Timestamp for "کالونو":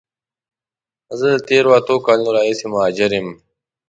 2.05-2.35